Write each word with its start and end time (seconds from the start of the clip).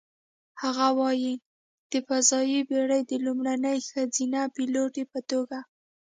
هغه 0.61 0.87
وايي: 0.99 1.33
"د 1.91 1.93
فضايي 2.07 2.59
بېړۍ 2.69 3.01
د 3.09 3.11
لومړنۍ 3.25 3.77
ښځینه 3.89 4.39
پیلوټې 4.55 5.03
په 5.11 5.19
توګه، 5.29 5.59